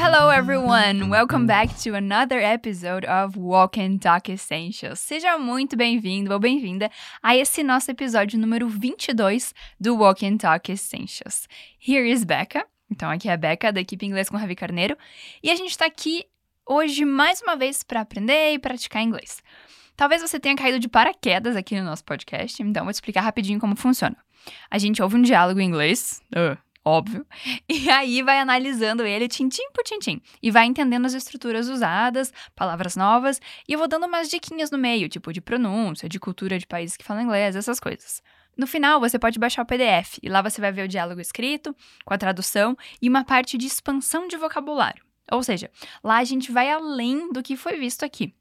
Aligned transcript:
hello 0.00 0.30
everyone! 0.30 1.10
Welcome 1.10 1.48
back 1.48 1.76
to 1.82 1.96
another 1.96 2.38
episode 2.38 3.04
of 3.04 3.36
Walk 3.36 3.76
and 3.76 3.98
Talk 3.98 4.30
Essentials. 4.30 5.00
Seja 5.00 5.36
muito 5.38 5.76
bem-vindo 5.76 6.32
ou 6.32 6.38
bem-vinda 6.38 6.88
a 7.20 7.36
esse 7.36 7.64
nosso 7.64 7.90
episódio 7.90 8.38
número 8.38 8.68
22 8.68 9.52
do 9.80 9.96
Walk 9.96 10.24
and 10.24 10.36
Talk 10.36 10.70
Essentials. 10.70 11.48
Here 11.84 12.08
is 12.08 12.22
Becca. 12.22 12.64
Então, 12.88 13.10
aqui 13.10 13.28
é 13.28 13.32
a 13.32 13.36
Becca, 13.36 13.72
da 13.72 13.80
equipe 13.80 14.06
Inglês 14.06 14.28
com 14.28 14.36
Ravi 14.36 14.54
Carneiro. 14.54 14.96
E 15.42 15.50
a 15.50 15.56
gente 15.56 15.70
está 15.70 15.86
aqui 15.86 16.24
hoje 16.64 17.04
mais 17.04 17.42
uma 17.42 17.56
vez 17.56 17.82
para 17.82 18.00
aprender 18.02 18.52
e 18.52 18.58
praticar 18.60 19.02
inglês. 19.02 19.42
Talvez 19.96 20.22
você 20.22 20.38
tenha 20.38 20.54
caído 20.54 20.78
de 20.78 20.88
paraquedas 20.88 21.56
aqui 21.56 21.76
no 21.76 21.84
nosso 21.84 22.04
podcast, 22.04 22.62
então 22.62 22.84
vou 22.84 22.92
explicar 22.92 23.22
rapidinho 23.22 23.58
como 23.58 23.74
funciona. 23.74 24.16
A 24.70 24.78
gente 24.78 25.02
ouve 25.02 25.16
um 25.16 25.22
diálogo 25.22 25.58
em 25.58 25.64
inglês, 25.64 26.22
uh, 26.36 26.56
óbvio, 26.88 27.26
e 27.68 27.90
aí 27.90 28.22
vai 28.22 28.40
analisando 28.40 29.04
ele 29.04 29.28
tintim 29.28 29.70
por 29.72 29.84
tintim 29.84 30.20
e 30.42 30.50
vai 30.50 30.66
entendendo 30.66 31.04
as 31.04 31.14
estruturas 31.14 31.68
usadas, 31.68 32.32
palavras 32.56 32.96
novas, 32.96 33.40
e 33.68 33.72
eu 33.74 33.78
vou 33.78 33.86
dando 33.86 34.06
umas 34.06 34.28
diquinhas 34.28 34.70
no 34.70 34.78
meio, 34.78 35.08
tipo 35.08 35.32
de 35.32 35.40
pronúncia, 35.40 36.08
de 36.08 36.18
cultura 36.18 36.58
de 36.58 36.66
países 36.66 36.96
que 36.96 37.04
falam 37.04 37.22
inglês, 37.22 37.54
essas 37.54 37.78
coisas. 37.78 38.22
No 38.56 38.66
final, 38.66 38.98
você 38.98 39.18
pode 39.20 39.38
baixar 39.38 39.62
o 39.62 39.66
PDF 39.66 40.18
e 40.20 40.28
lá 40.28 40.42
você 40.42 40.60
vai 40.60 40.72
ver 40.72 40.82
o 40.82 40.88
diálogo 40.88 41.20
escrito, 41.20 41.76
com 42.04 42.12
a 42.12 42.18
tradução 42.18 42.76
e 43.00 43.08
uma 43.08 43.24
parte 43.24 43.56
de 43.56 43.66
expansão 43.66 44.26
de 44.26 44.36
vocabulário. 44.36 45.04
Ou 45.30 45.42
seja, 45.42 45.70
lá 46.02 46.18
a 46.18 46.24
gente 46.24 46.50
vai 46.50 46.70
além 46.70 47.30
do 47.30 47.42
que 47.42 47.56
foi 47.56 47.78
visto 47.78 48.04
aqui. 48.04 48.34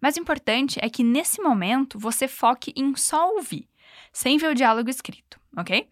Mas 0.00 0.16
o 0.16 0.20
importante 0.20 0.78
é 0.82 0.90
que 0.90 1.02
nesse 1.02 1.40
momento 1.40 1.98
você 1.98 2.28
foque 2.28 2.72
em 2.76 2.94
só 2.96 3.30
ouvir, 3.34 3.68
sem 4.12 4.36
ver 4.36 4.50
o 4.50 4.54
diálogo 4.54 4.90
escrito, 4.90 5.40
ok? 5.56 5.88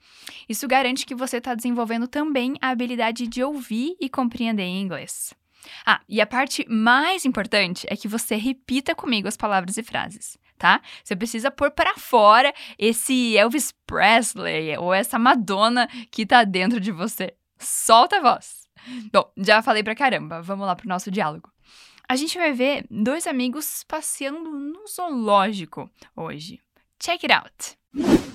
Isso 0.48 0.68
garante 0.68 1.06
que 1.06 1.14
você 1.14 1.38
está 1.38 1.54
desenvolvendo 1.54 2.06
também 2.06 2.54
a 2.60 2.70
habilidade 2.70 3.26
de 3.26 3.42
ouvir 3.42 3.96
e 4.00 4.08
compreender 4.08 4.62
em 4.62 4.82
inglês. 4.82 5.34
Ah, 5.86 6.00
e 6.08 6.20
a 6.20 6.26
parte 6.26 6.66
mais 6.68 7.24
importante 7.24 7.86
é 7.88 7.96
que 7.96 8.06
você 8.06 8.36
repita 8.36 8.94
comigo 8.94 9.26
as 9.26 9.36
palavras 9.36 9.76
e 9.76 9.82
frases, 9.82 10.36
tá? 10.58 10.80
Você 11.02 11.16
precisa 11.16 11.50
pôr 11.50 11.70
para 11.70 11.94
fora 11.94 12.52
esse 12.78 13.36
Elvis 13.36 13.72
Presley 13.86 14.76
ou 14.76 14.92
essa 14.92 15.18
Madonna 15.18 15.88
que 16.10 16.26
tá 16.26 16.44
dentro 16.44 16.78
de 16.78 16.92
você. 16.92 17.34
Solta 17.58 18.18
a 18.18 18.20
voz. 18.20 18.68
Bom, 19.10 19.32
já 19.38 19.62
falei 19.62 19.82
pra 19.82 19.94
caramba, 19.94 20.42
vamos 20.42 20.66
lá 20.66 20.76
pro 20.76 20.88
nosso 20.88 21.10
diálogo. 21.10 21.50
A 22.06 22.16
gente 22.16 22.36
vai 22.36 22.52
ver 22.52 22.86
dois 22.90 23.26
amigos 23.26 23.82
passeando 23.88 24.50
no 24.50 24.86
zoológico 24.86 25.90
hoje. 26.14 26.60
Check 26.98 27.24
it 27.24 27.32
out. 27.32 28.34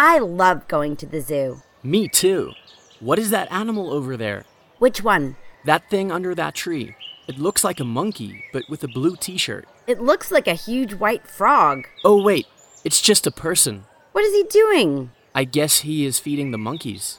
I 0.00 0.20
love 0.20 0.68
going 0.68 0.94
to 0.98 1.06
the 1.06 1.20
zoo. 1.20 1.60
Me 1.82 2.06
too. 2.06 2.52
What 3.00 3.18
is 3.18 3.30
that 3.30 3.50
animal 3.50 3.92
over 3.92 4.16
there? 4.16 4.44
Which 4.78 5.02
one? 5.02 5.34
That 5.64 5.90
thing 5.90 6.12
under 6.12 6.36
that 6.36 6.54
tree. 6.54 6.94
It 7.26 7.40
looks 7.40 7.64
like 7.64 7.80
a 7.80 7.84
monkey, 7.84 8.44
but 8.52 8.62
with 8.70 8.84
a 8.84 8.86
blue 8.86 9.16
t 9.16 9.36
shirt. 9.36 9.66
It 9.88 10.00
looks 10.00 10.30
like 10.30 10.46
a 10.46 10.54
huge 10.54 10.94
white 10.94 11.26
frog. 11.26 11.88
Oh, 12.04 12.22
wait, 12.22 12.46
it's 12.84 13.02
just 13.02 13.26
a 13.26 13.32
person. 13.32 13.86
What 14.12 14.22
is 14.22 14.32
he 14.32 14.44
doing? 14.44 15.10
I 15.34 15.42
guess 15.42 15.80
he 15.80 16.06
is 16.06 16.20
feeding 16.20 16.52
the 16.52 16.58
monkeys. 16.58 17.18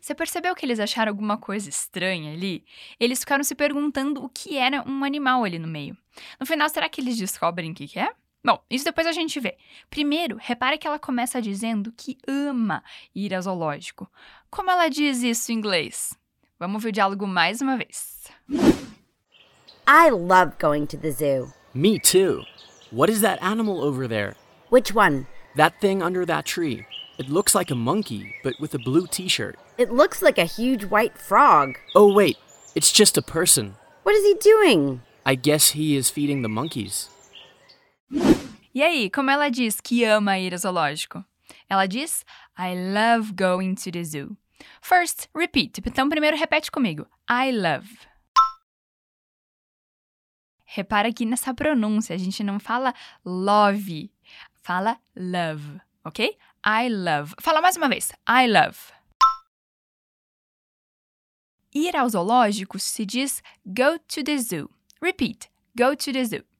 Você 0.00 0.14
percebeu 0.14 0.54
que 0.54 0.64
eles 0.64 0.78
acharam 0.78 1.10
alguma 1.10 1.36
coisa 1.36 1.68
estranha 1.68 2.32
ali? 2.32 2.64
Eles 3.00 3.18
ficaram 3.18 3.42
se 3.42 3.56
perguntando 3.56 4.22
o 4.24 4.28
que 4.28 4.56
era 4.56 4.84
um 4.86 5.02
animal 5.02 5.42
ali 5.42 5.58
no 5.58 5.66
meio. 5.66 5.96
No 6.38 6.46
final, 6.46 6.68
será 6.68 6.88
que 6.88 7.00
eles 7.00 7.18
descobrem 7.18 7.72
o 7.72 7.74
que, 7.74 7.88
que 7.88 7.98
é? 7.98 8.08
Bom, 8.44 8.58
isso 8.70 8.84
depois 8.84 9.06
a 9.06 9.12
gente 9.12 9.40
vê. 9.40 9.56
Primeiro, 9.90 10.36
repare 10.40 10.78
que 10.78 10.86
ela 10.86 10.98
começa 10.98 11.42
dizendo 11.42 11.92
que 11.96 12.16
ama 12.26 12.82
ir 13.14 13.34
ao 13.34 13.42
zoológico. 13.42 14.10
Como 14.50 14.70
ela 14.70 14.88
diz 14.88 15.22
isso 15.22 15.50
em 15.50 15.56
inglês? 15.56 16.16
Vamos 16.58 16.82
ver 16.82 16.88
o 16.88 16.92
diálogo 16.92 17.26
mais 17.26 17.60
uma 17.60 17.76
vez. 17.76 18.26
I 19.86 20.10
love 20.10 20.56
going 20.60 20.86
to 20.86 20.96
the 20.96 21.10
zoo. 21.10 21.52
Me 21.74 21.98
too. 21.98 22.44
What 22.90 23.10
is 23.10 23.20
that 23.20 23.42
animal 23.42 23.80
over 23.82 24.08
there? 24.08 24.34
Which 24.70 24.94
one? 24.94 25.26
That 25.56 25.80
thing 25.80 26.02
under 26.02 26.24
that 26.26 26.44
tree. 26.44 26.86
It 27.18 27.28
looks 27.28 27.54
like 27.54 27.72
a 27.72 27.76
monkey, 27.76 28.34
but 28.44 28.54
with 28.60 28.74
a 28.74 28.78
blue 28.78 29.06
t 29.06 29.28
shirt. 29.28 29.56
It 29.76 29.90
looks 29.90 30.22
like 30.22 30.38
a 30.38 30.44
huge 30.44 30.84
white 30.84 31.18
frog. 31.18 31.78
Oh, 31.94 32.12
wait, 32.12 32.36
it's 32.74 32.92
just 32.92 33.18
a 33.18 33.22
person. 33.22 33.74
What 34.04 34.14
is 34.14 34.24
he 34.24 34.34
doing? 34.34 35.02
I 35.26 35.34
guess 35.34 35.70
he 35.70 35.96
is 35.96 36.10
feeding 36.10 36.42
the 36.42 36.48
monkeys. 36.48 37.10
E 38.78 38.82
aí, 38.84 39.10
como 39.10 39.28
ela 39.28 39.48
diz 39.48 39.80
que 39.80 40.04
ama 40.04 40.38
ir 40.38 40.54
ao 40.54 40.58
zoológico? 40.60 41.24
Ela 41.68 41.84
diz 41.84 42.24
I 42.56 42.76
love 42.94 43.32
going 43.32 43.74
to 43.74 43.90
the 43.90 44.04
zoo. 44.04 44.36
First, 44.80 45.28
repeat. 45.34 45.80
Então, 45.84 46.08
primeiro 46.08 46.36
repete 46.36 46.70
comigo. 46.70 47.04
I 47.28 47.50
love. 47.50 48.06
Repara 50.64 51.08
aqui 51.08 51.26
nessa 51.26 51.52
pronúncia, 51.52 52.14
a 52.14 52.18
gente 52.18 52.44
não 52.44 52.60
fala 52.60 52.94
love, 53.24 54.12
fala 54.62 54.96
love, 55.16 55.80
ok? 56.04 56.38
I 56.64 56.88
love. 56.88 57.34
Fala 57.40 57.60
mais 57.60 57.76
uma 57.76 57.88
vez. 57.88 58.12
I 58.28 58.46
love. 58.46 58.78
Ir 61.74 61.96
ao 61.96 62.08
zoológico 62.08 62.78
se 62.78 63.04
diz 63.04 63.42
go 63.66 63.98
to 63.98 64.22
the 64.22 64.38
zoo. 64.38 64.70
Repeat. 65.02 65.50
Go 65.76 65.96
to 65.96 66.12
the 66.12 66.24
zoo. 66.24 66.57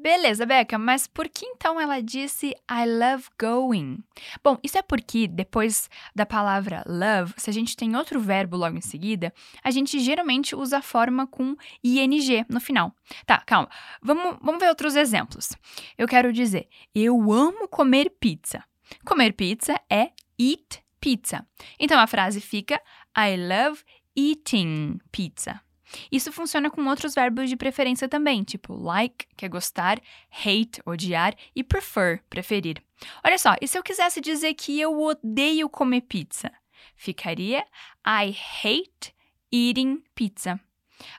Beleza, 0.00 0.46
Becca, 0.46 0.78
mas 0.78 1.06
por 1.06 1.28
que 1.28 1.44
então 1.44 1.78
ela 1.78 2.00
disse 2.00 2.54
I 2.70 2.86
love 2.86 3.28
going? 3.38 4.02
Bom, 4.42 4.56
isso 4.62 4.78
é 4.78 4.82
porque 4.82 5.28
depois 5.28 5.90
da 6.14 6.24
palavra 6.24 6.82
love, 6.86 7.34
se 7.36 7.50
a 7.50 7.52
gente 7.52 7.76
tem 7.76 7.94
outro 7.94 8.18
verbo 8.18 8.56
logo 8.56 8.78
em 8.78 8.80
seguida, 8.80 9.30
a 9.62 9.70
gente 9.70 10.00
geralmente 10.00 10.56
usa 10.56 10.78
a 10.78 10.82
forma 10.82 11.26
com 11.26 11.54
ing 11.84 12.46
no 12.48 12.60
final. 12.60 12.94
Tá, 13.26 13.42
calma. 13.44 13.68
Vamos, 14.00 14.38
vamos 14.40 14.58
ver 14.58 14.70
outros 14.70 14.96
exemplos. 14.96 15.50
Eu 15.98 16.08
quero 16.08 16.32
dizer, 16.32 16.66
eu 16.94 17.30
amo 17.30 17.68
comer 17.68 18.08
pizza. 18.18 18.64
Comer 19.04 19.34
pizza 19.34 19.78
é 19.90 20.12
eat 20.38 20.82
pizza. 20.98 21.46
Então 21.78 22.00
a 22.00 22.06
frase 22.06 22.40
fica 22.40 22.80
I 23.14 23.36
love 23.36 23.82
eating 24.16 24.98
pizza. 25.12 25.60
Isso 26.10 26.32
funciona 26.32 26.70
com 26.70 26.86
outros 26.86 27.14
verbos 27.14 27.48
de 27.48 27.56
preferência 27.56 28.08
também, 28.08 28.42
tipo 28.42 28.74
like, 28.74 29.26
que 29.36 29.44
é 29.44 29.48
gostar, 29.48 30.00
hate, 30.30 30.80
odiar, 30.84 31.34
e 31.54 31.64
prefer, 31.64 32.22
preferir. 32.28 32.82
Olha 33.24 33.38
só, 33.38 33.54
e 33.60 33.66
se 33.66 33.78
eu 33.78 33.82
quisesse 33.82 34.20
dizer 34.20 34.54
que 34.54 34.78
eu 34.78 35.00
odeio 35.00 35.68
comer 35.68 36.02
pizza? 36.02 36.50
Ficaria 36.94 37.64
I 38.06 38.36
hate 38.62 39.14
eating 39.52 40.02
pizza. 40.14 40.60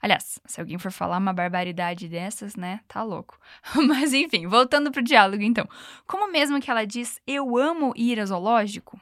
Aliás, 0.02 0.40
se 0.46 0.60
alguém 0.60 0.78
for 0.78 0.92
falar 0.92 1.18
uma 1.18 1.34
barbaridade 1.34 2.08
dessas, 2.08 2.56
né, 2.56 2.82
tá 2.88 3.02
louco. 3.04 3.40
Mas 3.88 4.14
enfim, 4.14 4.48
voltando 4.48 4.92
pro 4.92 5.02
diálogo 5.02 5.44
então. 5.44 5.68
Como 6.06 6.32
mesmo 6.32 6.62
que 6.62 6.70
ela 6.70 6.86
diz 6.86 7.20
eu 7.26 7.58
amo 7.58 7.94
ir 7.96 8.20
ao 8.20 8.28
zoológico? 8.28 9.00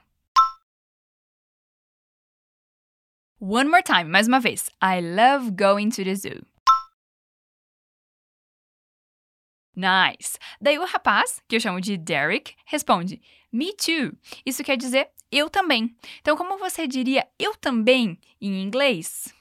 One 3.41 3.69
more 3.69 3.81
time, 3.81 4.09
mais 4.09 4.27
uma 4.27 4.41
vez. 4.41 4.69
I 4.81 4.99
love 4.99 5.51
going 5.51 5.91
to 5.91 6.03
the 6.03 6.13
zoo. 6.13 6.45
Nice! 9.73 10.37
Daí 10.59 10.77
o 10.77 10.85
rapaz, 10.85 11.41
que 11.47 11.55
eu 11.55 11.59
chamo 11.61 11.79
de 11.79 11.95
Derek, 11.95 12.53
responde: 12.65 13.21
Me 13.49 13.73
too. 13.73 14.11
Isso 14.45 14.61
quer 14.61 14.75
dizer 14.75 15.09
eu 15.31 15.49
também. 15.49 15.95
Então, 16.19 16.35
como 16.35 16.57
você 16.57 16.85
diria 16.85 17.25
eu 17.39 17.55
também 17.55 18.19
em 18.41 18.61
inglês? 18.61 19.33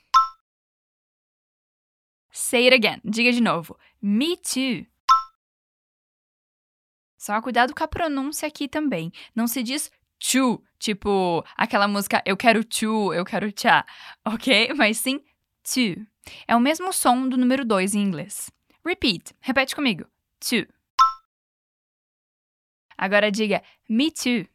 Say 2.30 2.68
it 2.68 2.74
again. 2.76 3.00
Diga 3.04 3.32
de 3.32 3.40
novo. 3.40 3.76
Me 4.00 4.36
too. 4.36 4.86
Só 7.16 7.42
cuidado 7.42 7.74
com 7.74 7.82
a 7.82 7.88
pronúncia 7.88 8.46
aqui 8.46 8.68
também. 8.68 9.10
Não 9.34 9.48
se 9.48 9.60
diz 9.60 9.90
chu, 10.18 10.62
tipo 10.78 11.44
aquela 11.56 11.88
música 11.88 12.22
eu 12.24 12.36
quero 12.36 12.64
chu, 12.68 13.12
eu 13.12 13.24
quero 13.24 13.50
tchá, 13.52 13.84
ok? 14.24 14.72
Mas 14.74 14.98
sim 14.98 15.20
to. 15.62 16.06
É 16.46 16.54
o 16.54 16.60
mesmo 16.60 16.92
som 16.92 17.28
do 17.28 17.36
número 17.36 17.64
2 17.64 17.94
em 17.94 18.02
inglês. 18.02 18.50
Repeat, 18.84 19.34
repete 19.40 19.74
comigo. 19.74 20.06
To. 20.40 20.66
Agora 22.96 23.30
diga 23.30 23.62
me 23.88 24.10
too. 24.10 24.48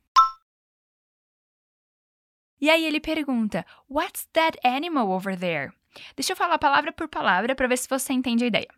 E 2.60 2.70
aí 2.70 2.86
ele 2.86 3.00
pergunta: 3.00 3.66
What's 3.90 4.26
that 4.34 4.58
animal 4.66 5.10
over 5.10 5.38
there? 5.38 5.72
Deixa 6.16 6.34
eu 6.34 6.38
falar 6.38 6.58
palavra 6.58 6.92
por 6.92 7.08
palavra 7.08 7.56
para 7.56 7.68
ver 7.68 7.78
se 7.78 7.88
você 7.88 8.14
entende 8.14 8.44
a 8.44 8.48
ideia. 8.48 8.70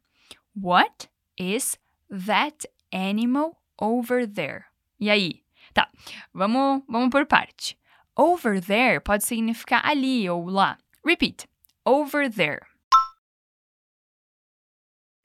What 0.55 1.09
is 1.37 1.77
that 2.09 2.67
animal 2.91 3.55
over 3.79 4.27
there? 4.27 4.65
E 4.99 5.09
aí? 5.09 5.44
Tá, 5.75 5.91
vamos, 6.33 6.83
vamos 6.87 7.09
por 7.09 7.25
parte. 7.25 7.77
Over 8.15 8.61
there 8.61 9.01
pode 9.01 9.25
significar 9.25 9.85
ali 9.85 10.27
ou 10.29 10.47
lá. 10.47 10.77
Repeat. 11.05 11.47
Over 11.85 12.31
there. 12.31 12.65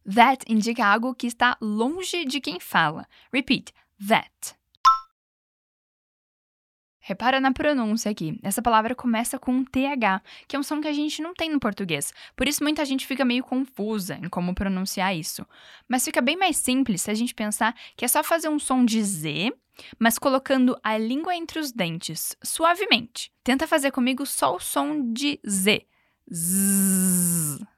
That 0.05 0.45
indica 0.49 0.85
algo 0.85 1.15
que 1.15 1.29
está 1.29 1.57
longe 1.61 2.25
de 2.25 2.41
quem 2.41 2.59
fala. 2.59 3.07
Repeat. 3.33 3.73
That. 4.09 4.57
Repara 7.01 7.41
na 7.41 7.53
pronúncia 7.53 8.11
aqui. 8.11 8.39
Essa 8.43 8.61
palavra 8.61 8.95
começa 8.95 9.39
com 9.39 9.53
um 9.53 9.65
TH, 9.65 10.23
que 10.47 10.55
é 10.55 10.59
um 10.59 10.63
som 10.63 10.81
que 10.81 10.89
a 10.89 10.93
gente 10.93 11.23
não 11.23 11.33
tem 11.33 11.51
no 11.51 11.59
português. 11.59 12.13
Por 12.37 12.47
isso 12.47 12.63
muita 12.63 12.85
gente 12.85 13.07
fica 13.07 13.25
meio 13.25 13.43
confusa 13.43 14.19
em 14.23 14.29
como 14.29 14.55
pronunciar 14.55 15.17
isso. 15.17 15.47
Mas 15.89 16.05
fica 16.05 16.21
bem 16.21 16.37
mais 16.37 16.57
simples 16.57 17.03
se 17.03 17.11
a 17.11 17.15
gente 17.15 17.35
pensar 17.35 17.75
que 17.97 18.05
é 18.05 18.09
só 18.09 18.23
fazer 18.23 18.49
um 18.49 18.59
som 18.59 18.85
de 18.85 19.03
Z, 19.03 19.53
mas 19.99 20.19
colocando 20.19 20.79
a 20.83 20.99
língua 20.99 21.35
entre 21.35 21.59
os 21.59 21.73
dentes, 21.73 22.37
suavemente. 22.43 23.33
Tenta 23.43 23.67
fazer 23.67 23.91
comigo 23.91 24.27
só 24.27 24.57
o 24.57 24.61
som 24.61 25.13
de 25.13 25.41
Z. 25.49 25.87
Zzz. 26.33 27.70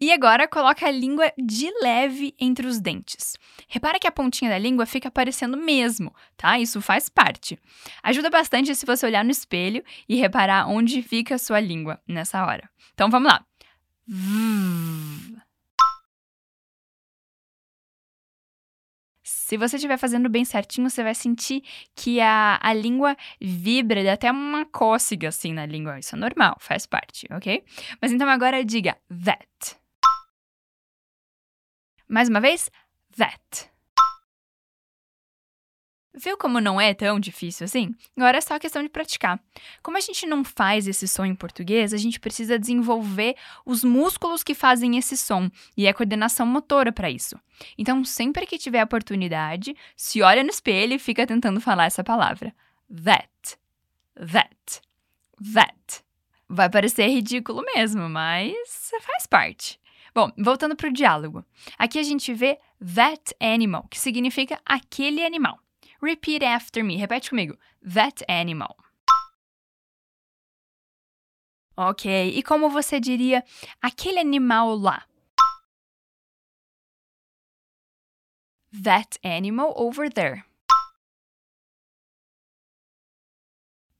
E 0.00 0.10
agora 0.12 0.48
coloca 0.48 0.86
a 0.86 0.90
língua 0.90 1.30
de 1.36 1.70
leve 1.82 2.34
entre 2.40 2.66
os 2.66 2.80
dentes. 2.80 3.36
Repara 3.68 3.98
que 3.98 4.06
a 4.06 4.12
pontinha 4.12 4.50
da 4.50 4.58
língua 4.58 4.86
fica 4.86 5.08
aparecendo 5.08 5.58
mesmo, 5.58 6.14
tá? 6.38 6.58
Isso 6.58 6.80
faz 6.80 7.10
parte. 7.10 7.58
Ajuda 8.02 8.30
bastante 8.30 8.74
se 8.74 8.86
você 8.86 9.04
olhar 9.04 9.22
no 9.22 9.30
espelho 9.30 9.84
e 10.08 10.16
reparar 10.16 10.68
onde 10.68 11.02
fica 11.02 11.34
a 11.34 11.38
sua 11.38 11.60
língua 11.60 12.00
nessa 12.08 12.46
hora. 12.46 12.68
Então 12.94 13.10
vamos 13.10 13.30
lá. 13.30 13.44
Se 19.22 19.56
você 19.58 19.76
estiver 19.76 19.98
fazendo 19.98 20.28
bem 20.28 20.44
certinho, 20.44 20.88
você 20.88 21.02
vai 21.02 21.14
sentir 21.14 21.62
que 21.94 22.20
a, 22.20 22.58
a 22.62 22.72
língua 22.72 23.16
vibra, 23.40 24.02
dá 24.02 24.14
até 24.14 24.30
uma 24.30 24.64
cócega 24.64 25.28
assim 25.28 25.52
na 25.52 25.66
língua. 25.66 25.98
Isso 25.98 26.14
é 26.14 26.18
normal, 26.18 26.56
faz 26.58 26.86
parte, 26.86 27.26
ok? 27.32 27.64
Mas 28.00 28.12
então 28.12 28.28
agora 28.28 28.64
diga 28.64 28.96
that. 29.24 29.79
Mais 32.10 32.28
uma 32.28 32.40
vez, 32.40 32.68
that. 33.16 33.70
Viu 36.12 36.36
como 36.36 36.60
não 36.60 36.80
é 36.80 36.92
tão 36.92 37.20
difícil 37.20 37.66
assim? 37.66 37.94
Agora 38.16 38.38
é 38.38 38.40
só 38.40 38.58
questão 38.58 38.82
de 38.82 38.88
praticar. 38.88 39.40
Como 39.80 39.96
a 39.96 40.00
gente 40.00 40.26
não 40.26 40.42
faz 40.42 40.88
esse 40.88 41.06
som 41.06 41.24
em 41.24 41.36
português, 41.36 41.94
a 41.94 41.96
gente 41.96 42.18
precisa 42.18 42.58
desenvolver 42.58 43.36
os 43.64 43.84
músculos 43.84 44.42
que 44.42 44.56
fazem 44.56 44.98
esse 44.98 45.16
som 45.16 45.48
e 45.76 45.86
a 45.86 45.94
coordenação 45.94 46.44
motora 46.44 46.92
para 46.92 47.08
isso. 47.08 47.38
Então, 47.78 48.04
sempre 48.04 48.44
que 48.44 48.58
tiver 48.58 48.82
oportunidade, 48.82 49.76
se 49.96 50.20
olha 50.20 50.42
no 50.42 50.50
espelho 50.50 50.94
e 50.94 50.98
fica 50.98 51.24
tentando 51.24 51.60
falar 51.60 51.84
essa 51.84 52.02
palavra. 52.02 52.52
That. 52.92 53.56
That. 54.16 54.82
That. 55.54 56.04
Vai 56.48 56.68
parecer 56.68 57.06
ridículo 57.06 57.62
mesmo, 57.76 58.08
mas 58.08 58.90
faz 59.00 59.28
parte. 59.28 59.79
Bom, 60.14 60.30
voltando 60.38 60.76
para 60.76 60.88
o 60.88 60.92
diálogo. 60.92 61.44
Aqui 61.78 61.98
a 61.98 62.02
gente 62.02 62.32
vê 62.34 62.58
that 62.94 63.34
animal, 63.40 63.86
que 63.88 63.98
significa 63.98 64.60
aquele 64.64 65.24
animal. 65.24 65.58
Repeat 66.02 66.44
after 66.44 66.84
me. 66.84 66.96
Repete 66.96 67.30
comigo. 67.30 67.58
That 67.82 68.24
animal. 68.28 68.76
Ok, 71.76 72.10
e 72.36 72.42
como 72.42 72.68
você 72.68 73.00
diria 73.00 73.42
aquele 73.80 74.18
animal 74.18 74.76
lá? 74.76 75.06
That 78.82 79.18
animal 79.24 79.72
over 79.76 80.12
there. 80.12 80.44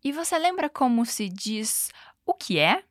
E 0.03 0.13
você 0.13 0.39
lembra 0.39 0.69
como 0.69 1.05
se 1.05 1.29
diz 1.29 1.91
o 2.25 2.35
que 2.35 2.59
é? 2.59 2.85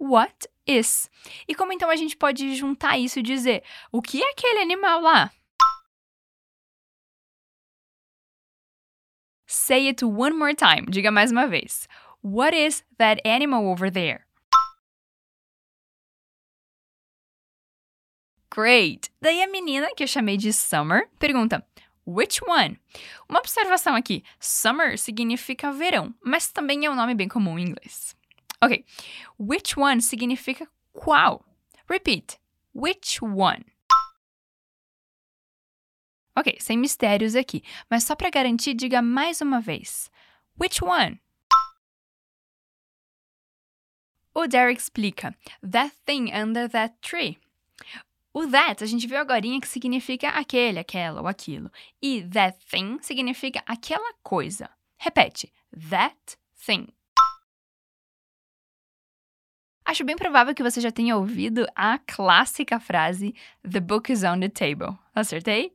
What 0.00 0.48
is. 0.66 1.10
E 1.46 1.54
como 1.54 1.72
então 1.72 1.90
a 1.90 1.96
gente 1.96 2.16
pode 2.16 2.56
juntar 2.56 2.98
isso 2.98 3.18
e 3.18 3.22
dizer 3.22 3.62
o 3.92 4.00
que 4.00 4.22
é 4.22 4.30
aquele 4.30 4.60
animal 4.60 5.00
lá? 5.00 5.30
Say 9.46 9.88
it 9.88 10.04
one 10.04 10.36
more 10.36 10.54
time. 10.54 10.86
Diga 10.88 11.10
mais 11.10 11.30
uma 11.30 11.46
vez. 11.46 11.88
What 12.22 12.56
is 12.56 12.84
that 12.98 13.20
animal 13.28 13.66
over 13.66 13.90
there? 13.90 14.24
Great! 18.52 19.10
Daí 19.20 19.42
a 19.42 19.46
menina, 19.46 19.94
que 19.94 20.02
eu 20.02 20.08
chamei 20.08 20.36
de 20.36 20.52
Summer, 20.52 21.08
pergunta: 21.18 21.64
Which 22.06 22.40
one? 22.44 22.80
Uma 23.28 23.38
observação 23.38 23.94
aqui: 23.94 24.24
Summer 24.38 24.98
significa 24.98 25.72
verão, 25.72 26.14
mas 26.24 26.50
também 26.50 26.84
é 26.84 26.90
um 26.90 26.96
nome 26.96 27.14
bem 27.14 27.28
comum 27.28 27.58
em 27.58 27.68
inglês. 27.68 28.16
Ok. 28.62 28.84
Which 29.38 29.76
one 29.76 30.00
significa 30.00 30.66
qual. 30.92 31.44
Repeat. 31.88 32.38
Which 32.74 33.22
one? 33.22 33.64
Ok, 36.36 36.56
sem 36.60 36.78
mistérios 36.78 37.34
aqui, 37.34 37.62
mas 37.90 38.04
só 38.04 38.14
para 38.14 38.30
garantir, 38.30 38.74
diga 38.74 39.02
mais 39.02 39.40
uma 39.40 39.60
vez. 39.60 40.10
Which 40.58 40.82
one? 40.82 41.20
O 44.34 44.46
Derek 44.46 44.80
explica: 44.80 45.34
That 45.62 45.94
thing 46.06 46.30
under 46.32 46.68
that 46.70 46.94
tree. 47.02 47.38
O 48.32 48.46
that 48.46 48.82
a 48.82 48.86
gente 48.86 49.06
viu 49.06 49.18
agora 49.18 49.42
que 49.42 49.66
significa 49.66 50.28
aquele, 50.28 50.78
aquela 50.78 51.20
ou 51.20 51.26
aquilo. 51.26 51.70
E 52.00 52.22
that 52.22 52.56
thing 52.70 52.98
significa 53.02 53.62
aquela 53.66 54.14
coisa. 54.22 54.70
Repete: 54.96 55.52
That 55.90 56.36
thing. 56.64 56.88
Acho 59.90 60.04
bem 60.04 60.14
provável 60.14 60.54
que 60.54 60.62
você 60.62 60.80
já 60.80 60.92
tenha 60.92 61.16
ouvido 61.16 61.66
a 61.74 61.98
clássica 61.98 62.78
frase 62.78 63.34
The 63.68 63.80
book 63.80 64.12
is 64.12 64.22
on 64.22 64.38
the 64.38 64.48
table. 64.48 64.96
Acertei? 65.12 65.72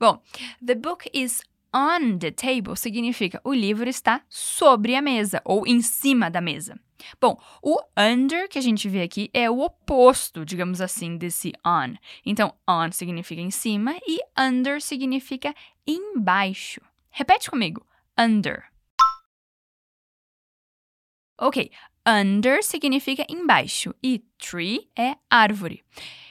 Bom, 0.00 0.22
the 0.64 0.74
book 0.74 1.06
is 1.12 1.42
on 1.70 2.16
the 2.16 2.30
table 2.30 2.74
significa 2.76 3.42
o 3.44 3.52
livro 3.52 3.86
está 3.86 4.22
sobre 4.26 4.94
a 4.94 5.02
mesa 5.02 5.42
ou 5.44 5.66
em 5.66 5.82
cima 5.82 6.30
da 6.30 6.40
mesa. 6.40 6.80
Bom, 7.20 7.38
o 7.62 7.78
under 7.94 8.48
que 8.48 8.58
a 8.58 8.62
gente 8.62 8.88
vê 8.88 9.02
aqui 9.02 9.28
é 9.34 9.50
o 9.50 9.60
oposto, 9.60 10.46
digamos 10.46 10.80
assim, 10.80 11.18
desse 11.18 11.52
on. 11.62 11.92
Então, 12.24 12.54
on 12.66 12.90
significa 12.90 13.42
em 13.42 13.50
cima 13.50 13.94
e 14.06 14.18
under 14.34 14.80
significa 14.80 15.54
embaixo. 15.86 16.80
Repete 17.10 17.50
comigo: 17.50 17.86
under. 18.18 18.64
Ok, 21.40 21.70
Under 22.10 22.62
significa 22.62 23.26
embaixo 23.28 23.94
e 24.02 24.20
tree 24.38 24.90
é 24.96 25.18
árvore. 25.28 25.84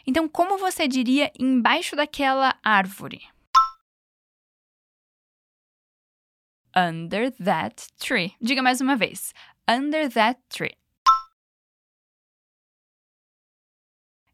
Então, 0.07 0.27
como 0.27 0.57
você 0.57 0.88
diria 0.88 1.31
embaixo 1.39 1.95
daquela 1.95 2.59
árvore? 2.63 3.21
Under 6.75 7.31
that 7.44 7.87
tree. 7.99 8.35
Diga 8.42 8.63
mais 8.63 8.81
uma 8.81 8.95
vez. 8.95 9.35
Under 9.69 10.11
that 10.11 10.42
tree. 10.49 10.75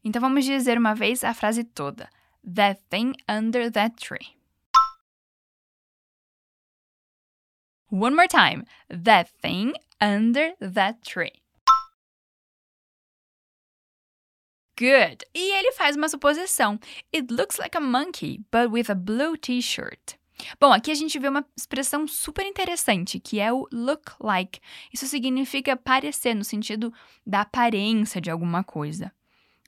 Então 0.02 0.20
vamos 0.22 0.46
dizer 0.46 0.78
uma 0.78 0.94
vez 0.94 1.22
a 1.24 1.34
frase 1.34 1.64
toda. 1.64 2.08
That 2.42 2.80
thing 2.88 3.12
under 3.28 3.70
that 3.70 3.96
tree. 3.96 4.34
One 7.90 8.16
more 8.16 8.28
time. 8.28 8.64
That 8.88 9.30
thing 9.42 9.74
under 10.04 10.54
that 10.60 11.00
tree. 11.02 11.32
Good. 14.76 15.24
E 15.32 15.56
ele 15.56 15.72
faz 15.72 15.96
uma 15.96 16.08
suposição. 16.08 16.78
It 17.14 17.32
looks 17.32 17.58
like 17.58 17.76
a 17.76 17.80
monkey, 17.80 18.44
but 18.50 18.70
with 18.70 18.90
a 18.90 18.94
blue 18.94 19.36
t-shirt. 19.36 20.18
Bom, 20.60 20.72
aqui 20.72 20.90
a 20.90 20.94
gente 20.94 21.18
vê 21.18 21.28
uma 21.28 21.46
expressão 21.56 22.08
super 22.08 22.44
interessante, 22.44 23.20
que 23.20 23.38
é 23.38 23.52
o 23.52 23.68
look 23.72 24.12
like. 24.20 24.60
Isso 24.92 25.06
significa 25.06 25.76
parecer, 25.76 26.34
no 26.34 26.44
sentido 26.44 26.92
da 27.24 27.42
aparência 27.42 28.20
de 28.20 28.30
alguma 28.30 28.64
coisa. 28.64 29.12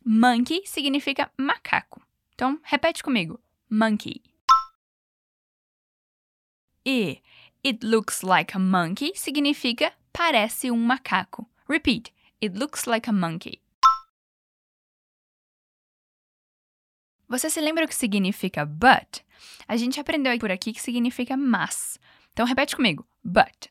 Monkey 0.04 0.62
significa 0.66 1.30
macaco. 1.38 2.02
Então, 2.34 2.60
repete 2.64 3.02
comigo. 3.02 3.40
Monkey. 3.70 4.22
E 6.84 7.22
it 7.64 7.84
looks 7.86 8.22
like 8.22 8.56
a 8.56 8.58
monkey 8.58 9.12
significa 9.14 9.92
parece 10.16 10.70
um 10.70 10.78
macaco. 10.78 11.46
Repeat. 11.68 12.12
It 12.42 12.58
looks 12.58 12.86
like 12.86 13.08
a 13.08 13.12
monkey. 13.12 13.60
Você 17.28 17.50
se 17.50 17.60
lembra 17.60 17.84
o 17.84 17.88
que 17.88 17.94
significa 17.94 18.64
but? 18.64 19.22
A 19.68 19.76
gente 19.76 20.00
aprendeu 20.00 20.38
por 20.38 20.50
aqui 20.50 20.72
que 20.72 20.80
significa 20.80 21.36
mas. 21.36 21.98
Então 22.32 22.46
repete 22.46 22.74
comigo. 22.74 23.06
But. 23.22 23.68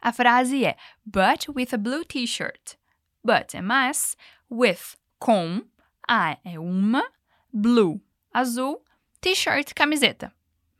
A 0.00 0.12
frase 0.12 0.64
é 0.64 0.76
but 1.04 1.48
with 1.48 1.74
a 1.74 1.78
blue 1.78 2.04
t-shirt. 2.04 2.76
But 3.24 3.54
é 3.54 3.62
mas, 3.62 4.16
with 4.50 4.96
com, 5.18 5.66
a 6.06 6.38
é 6.44 6.58
uma, 6.60 7.10
blue 7.52 8.00
azul, 8.32 8.84
t-shirt 9.20 9.72
camiseta 9.74 10.32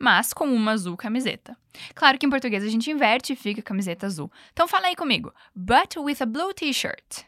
mas 0.05 0.35
com 0.35 0.45
uma 0.45 0.73
azul 0.73 0.99
camiseta. 0.99 1.57
Claro 1.95 2.19
que 2.19 2.27
em 2.27 2.31
português 2.31 2.63
a 2.63 2.69
gente 2.69 2.91
inverte 2.91 3.33
e 3.33 3.37
fica 3.37 3.63
camiseta 3.63 4.05
azul. 4.05 4.31
Então 4.53 4.69
fala 4.69 4.89
aí 4.89 4.95
comigo. 4.95 5.33
But 5.57 5.97
with 5.97 6.19
a 6.21 6.27
blue 6.27 6.53
t-shirt. 6.53 7.25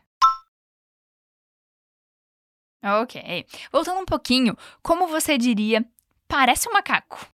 Ok. 2.85 3.47
Voltando 3.73 4.01
um 4.01 4.05
pouquinho, 4.05 4.55
como 4.83 5.07
você 5.07 5.39
diria 5.39 5.89
parece 6.29 6.69
um 6.69 6.73
macaco? 6.75 7.27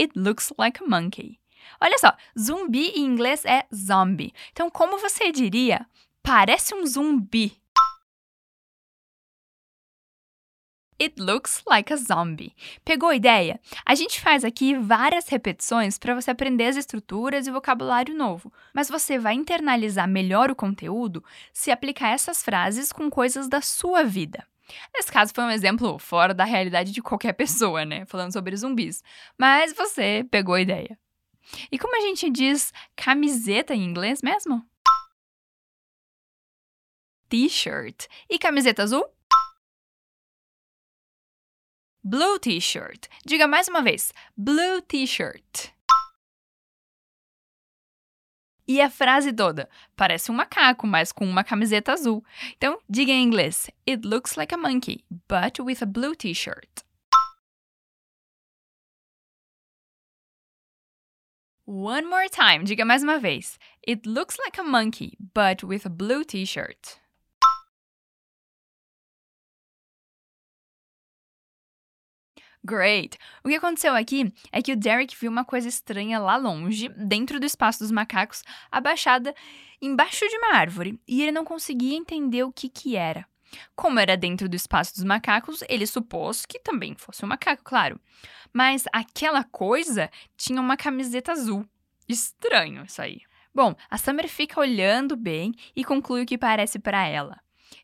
It 0.00 0.16
looks 0.16 0.52
like 0.56 0.80
a 0.80 0.86
monkey. 0.86 1.40
Olha 1.80 1.98
só, 1.98 2.16
zumbi 2.38 2.90
em 2.90 3.04
inglês 3.06 3.44
é 3.44 3.66
zombie. 3.74 4.32
Então, 4.52 4.70
como 4.70 4.98
você 4.98 5.32
diria 5.32 5.84
parece 6.22 6.76
um 6.76 6.86
zumbi? 6.86 7.60
It 11.00 11.20
looks 11.20 11.62
like 11.66 11.92
a 11.92 11.96
zombie. 11.96 12.54
Pegou 12.84 13.08
a 13.08 13.16
ideia? 13.16 13.60
A 13.84 13.94
gente 13.94 14.20
faz 14.20 14.44
aqui 14.44 14.76
várias 14.76 15.28
repetições 15.28 15.98
para 15.98 16.14
você 16.14 16.30
aprender 16.30 16.66
as 16.66 16.76
estruturas 16.76 17.46
e 17.46 17.50
vocabulário 17.50 18.14
novo, 18.14 18.52
mas 18.72 18.88
você 18.88 19.18
vai 19.18 19.34
internalizar 19.34 20.08
melhor 20.08 20.50
o 20.50 20.56
conteúdo 20.56 21.24
se 21.52 21.72
aplicar 21.72 22.10
essas 22.10 22.42
frases 22.42 22.92
com 22.92 23.10
coisas 23.10 23.48
da 23.48 23.60
sua 23.60 24.04
vida. 24.04 24.46
Nesse 24.94 25.10
caso, 25.10 25.32
foi 25.34 25.44
um 25.44 25.50
exemplo 25.50 25.98
fora 25.98 26.32
da 26.32 26.44
realidade 26.44 26.92
de 26.92 27.02
qualquer 27.02 27.32
pessoa, 27.34 27.84
né? 27.84 28.06
Falando 28.06 28.32
sobre 28.32 28.56
zumbis. 28.56 29.02
Mas 29.36 29.72
você 29.72 30.24
pegou 30.30 30.54
a 30.54 30.60
ideia. 30.60 30.98
E 31.70 31.78
como 31.78 31.96
a 31.96 32.00
gente 32.00 32.30
diz 32.30 32.72
camiseta 32.96 33.74
em 33.74 33.84
inglês 33.84 34.22
mesmo? 34.22 34.64
T-shirt. 37.28 38.06
E 38.30 38.38
camiseta 38.38 38.84
azul? 38.84 39.04
Blue 42.06 42.38
t-shirt. 42.38 43.08
Diga 43.24 43.48
mais 43.48 43.66
uma 43.66 43.80
vez. 43.80 44.12
Blue 44.36 44.82
t-shirt. 44.82 45.72
E 48.68 48.78
a 48.78 48.90
frase 48.90 49.32
toda. 49.32 49.70
Parece 49.96 50.30
um 50.30 50.34
macaco, 50.34 50.86
mas 50.86 51.12
com 51.12 51.24
uma 51.24 51.42
camiseta 51.42 51.94
azul. 51.94 52.22
Então, 52.58 52.78
diga 52.90 53.10
em 53.10 53.22
inglês. 53.22 53.70
It 53.88 54.06
looks 54.06 54.36
like 54.36 54.54
a 54.54 54.58
monkey, 54.58 55.02
but 55.10 55.58
with 55.60 55.78
a 55.82 55.86
blue 55.86 56.14
t-shirt. 56.14 56.84
One 61.64 62.06
more 62.06 62.28
time. 62.28 62.64
Diga 62.64 62.84
mais 62.84 63.02
uma 63.02 63.18
vez. 63.18 63.58
It 63.88 64.06
looks 64.06 64.36
like 64.44 64.60
a 64.60 64.62
monkey, 64.62 65.16
but 65.18 65.64
with 65.64 65.86
a 65.86 65.90
blue 65.90 66.22
t-shirt. 66.22 66.98
Great! 72.66 73.18
O 73.44 73.48
que 73.48 73.56
aconteceu 73.56 73.94
aqui 73.94 74.32
é 74.50 74.62
que 74.62 74.72
o 74.72 74.76
Derek 74.76 75.14
viu 75.20 75.30
uma 75.30 75.44
coisa 75.44 75.68
estranha 75.68 76.18
lá 76.18 76.36
longe, 76.38 76.88
dentro 76.96 77.38
do 77.38 77.44
espaço 77.44 77.80
dos 77.80 77.90
macacos, 77.90 78.42
abaixada 78.72 79.34
embaixo 79.82 80.26
de 80.26 80.36
uma 80.38 80.54
árvore, 80.54 80.98
e 81.06 81.20
ele 81.20 81.30
não 81.30 81.44
conseguia 81.44 81.94
entender 81.94 82.42
o 82.42 82.50
que 82.50 82.70
que 82.70 82.96
era. 82.96 83.26
Como 83.76 84.00
era 84.00 84.16
dentro 84.16 84.48
do 84.48 84.56
espaço 84.56 84.94
dos 84.94 85.04
macacos, 85.04 85.62
ele 85.68 85.86
supôs 85.86 86.46
que 86.46 86.58
também 86.58 86.94
fosse 86.96 87.22
um 87.22 87.28
macaco, 87.28 87.62
claro. 87.62 88.00
Mas 88.50 88.84
aquela 88.94 89.44
coisa 89.44 90.10
tinha 90.34 90.58
uma 90.60 90.76
camiseta 90.76 91.32
azul. 91.32 91.68
Estranho 92.08 92.84
isso 92.84 93.02
aí. 93.02 93.20
Bom, 93.54 93.74
a 93.90 93.98
Summer 93.98 94.26
fica 94.26 94.58
olhando 94.58 95.16
bem 95.16 95.52
e 95.76 95.84
conclui 95.84 96.22
o 96.22 96.26
que 96.26 96.38
parece 96.38 96.78
para 96.78 97.06
ela. 97.06 97.38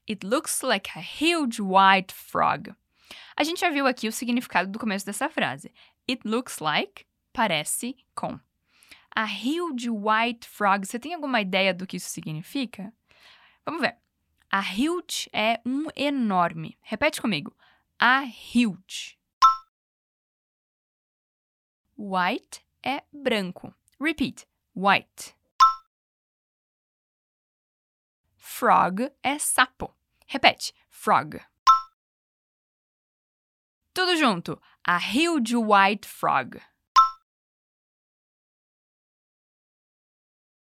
It 0.08 0.26
looks 0.26 0.62
like 0.62 0.90
a 0.96 1.00
huge 1.00 1.60
white 1.60 2.14
frog. 2.14 2.74
A 3.40 3.42
gente 3.42 3.60
já 3.60 3.70
viu 3.70 3.86
aqui 3.86 4.06
o 4.06 4.12
significado 4.12 4.70
do 4.70 4.78
começo 4.78 5.06
dessa 5.06 5.26
frase. 5.30 5.72
It 6.06 6.28
looks 6.28 6.58
like, 6.58 7.06
parece 7.32 7.96
com. 8.14 8.38
A 9.16 9.24
huge 9.24 9.88
white 9.88 10.46
frog, 10.46 10.86
você 10.86 10.98
tem 10.98 11.14
alguma 11.14 11.40
ideia 11.40 11.72
do 11.72 11.86
que 11.86 11.96
isso 11.96 12.10
significa? 12.10 12.92
Vamos 13.64 13.80
ver. 13.80 13.96
A 14.52 14.60
huge 14.60 15.30
é 15.32 15.58
um 15.64 15.86
enorme. 15.96 16.76
Repete 16.82 17.18
comigo. 17.18 17.56
A 17.98 18.24
huge. 18.24 19.18
White 21.96 22.62
é 22.82 23.02
branco. 23.10 23.74
Repeat. 23.98 24.46
White. 24.76 25.34
Frog 28.36 29.10
é 29.22 29.38
sapo. 29.38 29.96
Repete. 30.26 30.74
Frog. 30.90 31.40
Tudo 34.00 34.16
junto. 34.16 34.58
A 34.82 34.96
huge 34.96 35.54
white 35.54 36.08
frog. 36.08 36.58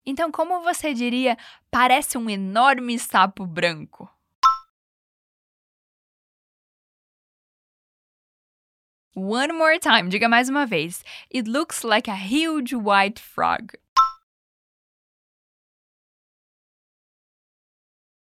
Então, 0.05 0.33
como 0.33 0.65
você 0.65 0.93
diria, 0.93 1.39
parece 1.71 2.19
um 2.19 2.29
enorme 2.29 2.99
sapo 2.99 3.47
branco? 3.47 4.11
One 9.15 9.53
more 9.53 9.79
time, 9.79 10.09
diga 10.09 10.29
mais 10.29 10.49
uma 10.49 10.67
vez. 10.67 11.05
It 11.33 11.49
looks 11.49 11.85
like 11.85 12.11
a 12.11 12.17
huge 12.17 12.75
white 12.75 13.23
frog. 13.23 13.79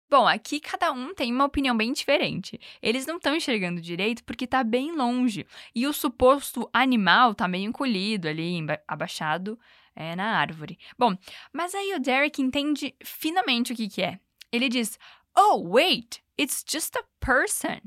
Bom, 0.08 0.26
aqui 0.28 0.60
cada 0.60 0.92
um 0.92 1.14
tem 1.14 1.32
uma 1.32 1.44
opinião 1.44 1.76
bem 1.76 1.92
diferente. 1.92 2.60
Eles 2.80 3.06
não 3.06 3.16
estão 3.16 3.34
enxergando 3.34 3.80
direito 3.80 4.22
porque 4.24 4.44
está 4.44 4.62
bem 4.62 4.92
longe. 4.92 5.46
E 5.74 5.86
o 5.86 5.92
suposto 5.92 6.68
animal 6.72 7.32
está 7.32 7.48
meio 7.48 7.68
encolhido 7.68 8.28
ali, 8.28 8.58
abaixado 8.86 9.58
é, 9.96 10.14
na 10.14 10.38
árvore. 10.38 10.78
Bom, 10.98 11.16
mas 11.52 11.74
aí 11.74 11.94
o 11.94 12.00
Derek 12.00 12.40
entende 12.40 12.94
finalmente 13.02 13.72
o 13.72 13.76
que, 13.76 13.88
que 13.88 14.02
é. 14.02 14.20
Ele 14.52 14.68
diz: 14.68 14.98
Oh, 15.36 15.60
wait, 15.68 16.22
it's 16.38 16.64
just 16.68 16.94
a 16.96 17.04
person. 17.20 17.80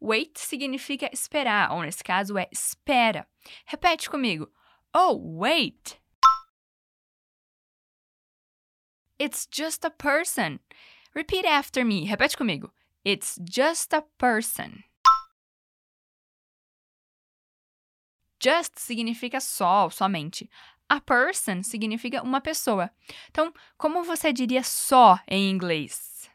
Wait 0.00 0.36
significa 0.36 1.08
esperar, 1.12 1.70
ou 1.70 1.82
nesse 1.82 2.02
caso 2.02 2.36
é 2.36 2.48
espera. 2.50 3.26
Repete 3.64 4.10
comigo. 4.10 4.50
Oh, 4.92 5.14
wait. 5.38 6.00
It's 9.16 9.46
just 9.48 9.84
a 9.84 9.90
person. 9.90 10.58
Repeat 11.14 11.44
after 11.44 11.84
me. 11.84 12.06
Repete 12.06 12.36
comigo. 12.36 12.70
It's 13.04 13.38
just 13.44 13.92
a 13.92 14.02
person. 14.18 14.84
Just 18.40 18.78
significa 18.78 19.40
só, 19.40 19.88
somente. 19.90 20.48
A 20.88 21.00
person 21.00 21.62
significa 21.62 22.22
uma 22.22 22.40
pessoa. 22.40 22.90
Então, 23.30 23.52
como 23.78 24.02
você 24.02 24.32
diria 24.32 24.62
só 24.62 25.18
em 25.28 25.50
inglês? 25.50 26.28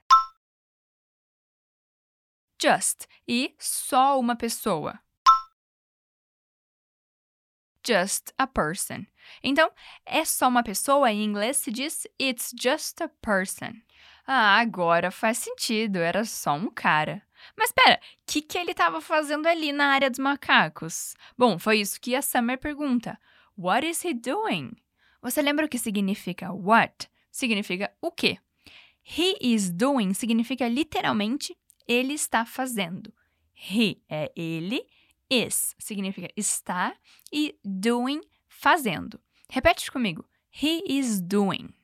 Just 2.62 3.06
e 3.28 3.56
só 3.60 4.20
uma 4.20 4.36
pessoa. 4.36 5.00
Just 7.86 8.32
a 8.38 8.48
person. 8.48 9.06
Então, 9.44 9.72
é 10.06 10.26
só 10.26 10.48
uma 10.48 10.64
pessoa 10.64 11.12
em 11.12 11.24
inglês 11.24 11.58
se 11.58 11.72
diz 11.72 12.08
it's 12.20 12.52
just 12.60 13.02
a 13.02 13.10
person. 13.22 13.74
Ah, 14.30 14.60
agora 14.60 15.10
faz 15.10 15.38
sentido, 15.38 16.00
era 16.00 16.26
só 16.26 16.54
um 16.54 16.70
cara. 16.70 17.24
Mas 17.58 17.72
pera, 17.72 17.96
o 17.96 18.00
que, 18.28 18.42
que 18.42 18.58
ele 18.58 18.72
estava 18.72 19.00
fazendo 19.00 19.48
ali 19.48 19.72
na 19.72 19.86
área 19.88 20.10
dos 20.10 20.20
macacos? 20.20 21.16
Bom, 21.38 21.58
foi 21.58 21.80
isso 21.80 22.02
que 22.02 22.14
a 22.14 22.22
Summer 22.22 22.58
pergunta. 22.60 23.18
What 23.58 23.88
is 23.88 24.04
he 24.04 24.14
doing? 24.14 24.76
Você 25.22 25.42
lembra 25.42 25.66
o 25.66 25.70
que 25.70 25.78
significa 25.78 26.52
what? 26.52 27.10
Significa 27.32 27.90
o 28.02 28.12
quê? 28.12 28.38
He 29.02 29.38
is 29.40 29.72
doing 29.72 30.14
significa 30.14 30.68
literalmente 30.68 31.58
ele 31.88 32.14
está 32.14 32.46
fazendo. 32.46 33.14
He 33.56 34.02
é 34.10 34.30
ele, 34.36 34.86
is 35.30 35.74
significa 35.80 36.28
está 36.36 36.94
e 37.32 37.58
doing 37.64 38.20
fazendo. 38.50 39.22
Repete 39.50 39.90
comigo. 39.90 40.28
He 40.52 40.84
is 40.86 41.22
doing. 41.22 41.77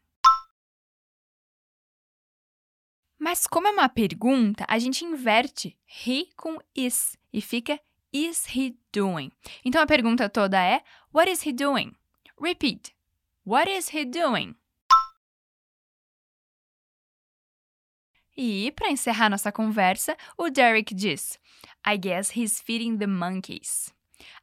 Mas 3.24 3.48
como 3.48 3.70
é 3.70 3.72
uma 3.72 3.88
pergunta, 3.88 4.66
a 4.68 4.78
gente 4.78 5.06
inverte 5.06 5.78
he 6.06 6.28
com 6.36 6.60
is 6.76 7.18
e 7.32 7.40
fica 7.40 7.80
is 8.12 8.46
he 8.54 8.78
doing? 8.92 9.32
Então 9.64 9.82
a 9.82 9.86
pergunta 9.88 10.28
toda 10.28 10.62
é 10.62 10.84
what 11.14 11.32
is 11.32 11.48
he 11.48 11.54
doing? 11.54 11.96
Repeat. 12.38 12.94
What 13.46 13.72
is 13.72 13.96
he 13.96 14.04
doing? 14.04 14.58
E, 18.36 18.74
para 18.74 18.92
encerrar 18.92 19.30
nossa 19.30 19.54
conversa, 19.54 20.18
o 20.38 20.50
Derek 20.50 20.94
diz: 20.94 21.40
I 21.88 21.96
guess 21.98 22.38
he's 22.38 22.60
feeding 22.60 22.98
the 22.98 23.08
monkeys. 23.08 23.96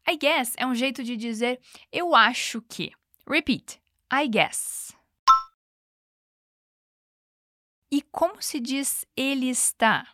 I 0.09 0.17
guess 0.17 0.55
é 0.57 0.65
um 0.65 0.75
jeito 0.75 1.05
de 1.05 1.19
dizer 1.19 1.61
eu 1.93 2.15
acho 2.15 2.63
que. 2.63 2.93
Repeat. 3.29 3.79
I 4.11 4.27
guess. 4.27 4.97
E 7.93 8.03
como 8.03 8.41
se 8.41 8.61
diz 8.61 9.05
ele 9.17 9.49
está? 9.49 10.07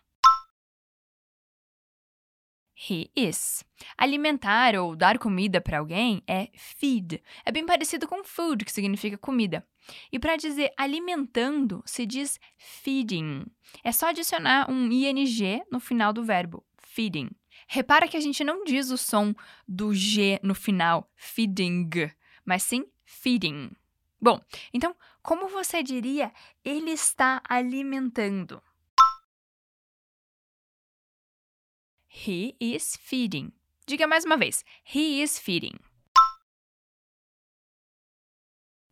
He 2.89 3.09
is. 3.15 3.63
Alimentar 3.97 4.75
ou 4.75 4.95
dar 4.95 5.17
comida 5.17 5.59
para 5.59 5.79
alguém 5.79 6.21
é 6.27 6.49
feed. 6.55 7.21
É 7.43 7.51
bem 7.51 7.65
parecido 7.65 8.07
com 8.07 8.23
food, 8.23 8.63
que 8.65 8.71
significa 8.71 9.17
comida. 9.17 9.67
E 10.11 10.19
para 10.19 10.35
dizer 10.35 10.71
alimentando, 10.77 11.81
se 11.85 12.05
diz 12.05 12.39
feeding. 12.57 13.45
É 13.83 13.91
só 13.91 14.09
adicionar 14.09 14.69
um 14.69 14.91
ing 14.91 15.63
no 15.71 15.79
final 15.79 16.13
do 16.13 16.23
verbo, 16.23 16.63
feeding. 16.77 17.29
Repara 17.67 18.07
que 18.07 18.17
a 18.17 18.19
gente 18.19 18.43
não 18.43 18.63
diz 18.63 18.91
o 18.91 18.97
som 18.97 19.33
do 19.67 19.93
G 19.93 20.39
no 20.43 20.53
final, 20.53 21.09
feeding, 21.15 21.89
mas 22.45 22.63
sim 22.63 22.85
feeding. 23.03 23.71
Bom, 24.19 24.41
então, 24.73 24.95
como 25.21 25.47
você 25.47 25.83
diria 25.83 26.33
ele 26.63 26.91
está 26.91 27.41
alimentando? 27.47 28.61
He 32.09 32.55
is 32.59 32.97
feeding. 32.97 33.51
Diga 33.85 34.07
mais 34.07 34.25
uma 34.25 34.37
vez. 34.37 34.65
He 34.83 35.21
is 35.21 35.37
feeding. 35.37 35.77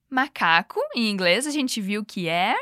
Macaco, 0.10 0.80
em 0.96 1.10
inglês, 1.10 1.48
a 1.48 1.52
gente 1.52 1.82
viu 1.82 2.06
que 2.06 2.30
é. 2.30 2.56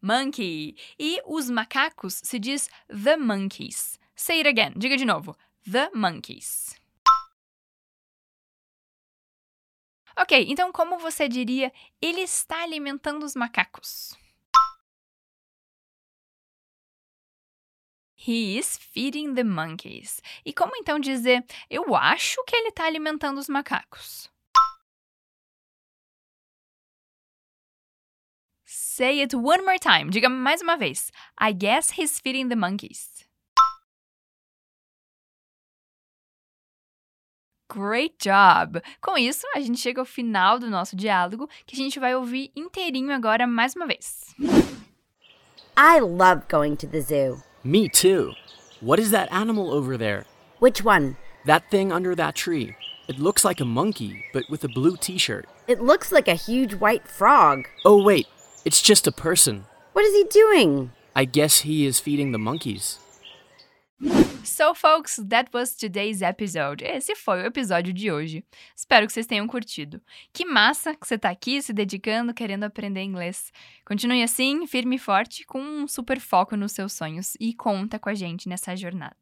Monkey. 0.00 0.76
E 0.98 1.20
os 1.26 1.50
macacos 1.50 2.20
se 2.24 2.38
diz 2.38 2.68
the 2.88 3.16
monkeys. 3.16 3.98
Say 4.14 4.38
it 4.38 4.48
again. 4.48 4.72
Diga 4.76 4.96
de 4.96 5.04
novo. 5.04 5.36
The 5.70 5.90
monkeys. 5.94 6.74
Ok, 10.18 10.46
então 10.48 10.72
como 10.72 10.98
você 10.98 11.28
diria 11.28 11.70
ele 12.00 12.22
está 12.22 12.62
alimentando 12.62 13.24
os 13.24 13.34
macacos? 13.34 14.16
He 18.16 18.56
is 18.58 18.78
feeding 18.78 19.34
the 19.34 19.44
monkeys. 19.44 20.22
E 20.44 20.52
como 20.54 20.74
então 20.76 20.98
dizer 20.98 21.44
eu 21.68 21.94
acho 21.94 22.42
que 22.44 22.56
ele 22.56 22.68
está 22.68 22.86
alimentando 22.86 23.38
os 23.38 23.48
macacos? 23.48 24.30
Say 28.64 29.20
it 29.20 29.36
one 29.36 29.62
more 29.62 29.78
time. 29.78 30.10
Diga 30.10 30.28
mais 30.30 30.62
uma 30.62 30.76
vez. 30.76 31.12
I 31.38 31.52
guess 31.52 31.90
he's 31.90 32.18
feeding 32.18 32.48
the 32.48 32.56
monkeys. 32.56 33.15
Great 37.68 38.14
job! 38.22 38.80
Com 39.00 39.18
isso, 39.18 39.44
a 39.54 39.60
gente 39.60 39.80
chega 39.80 40.00
ao 40.00 40.04
final 40.04 40.58
do 40.58 40.70
nosso 40.70 40.94
diálogo, 40.94 41.48
que 41.66 41.74
a 41.74 41.78
gente 41.78 41.98
vai 41.98 42.14
ouvir 42.14 42.52
inteirinho 42.54 43.12
agora 43.12 43.46
mais 43.46 43.74
uma 43.74 43.86
vez. 43.86 44.34
I 45.76 46.00
love 46.00 46.42
going 46.48 46.76
to 46.76 46.86
the 46.86 47.00
zoo. 47.00 47.42
Me 47.64 47.88
too. 47.88 48.32
What 48.80 49.00
is 49.00 49.10
that 49.10 49.32
animal 49.32 49.70
over 49.70 49.98
there? 49.98 50.24
Which 50.60 50.84
one? 50.84 51.16
That 51.44 51.68
thing 51.70 51.92
under 51.92 52.14
that 52.14 52.34
tree. 52.36 52.76
It 53.08 53.18
looks 53.18 53.44
like 53.44 53.60
a 53.60 53.66
monkey, 53.66 54.24
but 54.32 54.44
with 54.48 54.64
a 54.64 54.68
blue 54.68 54.96
t 54.96 55.18
shirt. 55.18 55.46
It 55.66 55.80
looks 55.80 56.12
like 56.12 56.28
a 56.28 56.34
huge 56.34 56.74
white 56.74 57.08
frog. 57.08 57.66
Oh, 57.84 58.02
wait, 58.02 58.26
it's 58.64 58.80
just 58.80 59.06
a 59.06 59.12
person. 59.12 59.64
What 59.92 60.04
is 60.04 60.14
he 60.14 60.24
doing? 60.24 60.92
I 61.14 61.24
guess 61.24 61.60
he 61.60 61.86
is 61.86 61.98
feeding 61.98 62.32
the 62.32 62.38
monkeys. 62.38 62.98
So, 64.56 64.74
folks, 64.74 65.20
that 65.28 65.50
was 65.52 65.74
today's 65.74 66.22
episode. 66.22 66.82
Esse 66.82 67.14
foi 67.14 67.42
o 67.42 67.44
episódio 67.44 67.92
de 67.92 68.10
hoje. 68.10 68.42
Espero 68.74 69.06
que 69.06 69.12
vocês 69.12 69.26
tenham 69.26 69.46
curtido. 69.46 70.00
Que 70.32 70.46
massa 70.46 70.94
que 70.94 71.06
você 71.06 71.18
tá 71.18 71.28
aqui 71.28 71.60
se 71.60 71.74
dedicando, 71.74 72.32
querendo 72.32 72.64
aprender 72.64 73.02
inglês. 73.02 73.52
Continue 73.84 74.22
assim, 74.22 74.66
firme 74.66 74.96
e 74.96 74.98
forte, 74.98 75.44
com 75.44 75.60
um 75.60 75.86
super 75.86 76.18
foco 76.18 76.56
nos 76.56 76.72
seus 76.72 76.94
sonhos 76.94 77.36
e 77.38 77.52
conta 77.52 77.98
com 77.98 78.08
a 78.08 78.14
gente 78.14 78.48
nessa 78.48 78.74
jornada. 78.74 79.14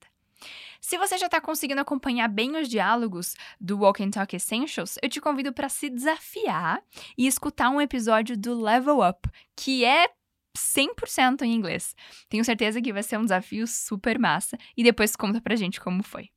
Se 0.80 0.96
você 0.96 1.18
já 1.18 1.26
está 1.26 1.40
conseguindo 1.40 1.80
acompanhar 1.80 2.28
bem 2.28 2.56
os 2.56 2.68
diálogos 2.68 3.34
do 3.60 3.80
Walk 3.80 4.04
and 4.04 4.10
Talk 4.10 4.36
Essentials, 4.36 4.98
eu 5.02 5.08
te 5.08 5.20
convido 5.20 5.52
para 5.52 5.68
se 5.68 5.90
desafiar 5.90 6.80
e 7.18 7.26
escutar 7.26 7.70
um 7.70 7.80
episódio 7.80 8.36
do 8.36 8.54
Level 8.54 9.00
Up, 9.00 9.28
que 9.56 9.84
é 9.84 10.08
100% 10.56 11.42
em 11.42 11.52
inglês. 11.52 11.94
Tenho 12.28 12.44
certeza 12.44 12.80
que 12.80 12.92
vai 12.92 13.02
ser 13.02 13.18
um 13.18 13.23
desafio 13.23 13.66
super 13.66 14.18
massa 14.18 14.57
e 14.76 14.83
depois 14.83 15.16
conta 15.16 15.40
pra 15.40 15.57
gente 15.57 15.81
como 15.81 16.02
foi. 16.02 16.31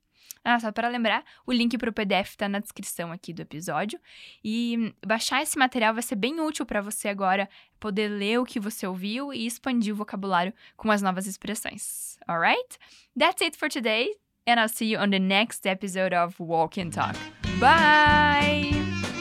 Ah, 0.44 0.58
só 0.62 0.72
para 0.72 0.88
lembrar, 0.88 1.26
o 1.46 1.52
link 1.52 1.78
para 1.78 1.90
o 1.90 1.94
PDF 1.94 2.30
está 2.30 2.48
na 2.48 2.60
descrição 2.60 3.12
aqui 3.12 3.34
do 3.34 3.42
episódio. 3.42 4.00
E 4.42 4.94
baixar 5.06 5.42
esse 5.42 5.60
material 5.60 5.94
vai 5.94 6.02
ser 6.02 6.16
bem 6.16 6.40
útil 6.40 6.66
para 6.66 6.82
você 6.82 7.10
agora 7.10 7.50
poder 7.82 8.08
ler 8.08 8.40
o 8.40 8.46
que 8.46 8.58
você 8.58 8.88
ouviu 8.88 9.34
e 9.34 9.46
expandir 9.46 9.94
o 9.94 9.98
vocabulário 9.98 10.54
com 10.78 10.90
as 10.90 11.02
novas 11.02 11.28
expressões. 11.28 12.18
Alright? 12.26 12.78
That's 13.20 13.42
it 13.42 13.58
for 13.58 13.68
today, 13.68 14.16
and 14.48 14.58
I'll 14.58 14.70
see 14.70 14.94
you 14.94 15.02
on 15.02 15.10
the 15.10 15.20
next 15.20 15.68
episode 15.68 16.16
of 16.16 16.42
Walk 16.42 16.80
and 16.80 16.92
Talk. 16.92 17.18
Bye! 17.60 19.17